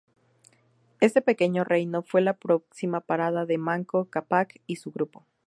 Este 0.99 1.21
pequeño 1.21 1.63
reino 1.63 2.01
fue 2.01 2.21
la 2.21 2.33
próxima 2.35 3.01
parada 3.01 3.45
de 3.45 3.59
Manco 3.59 4.05
Cápac 4.05 4.59
y 4.65 4.77
su 4.77 4.91
grupo. 4.91 5.27